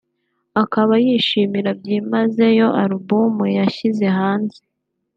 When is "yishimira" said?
1.05-1.69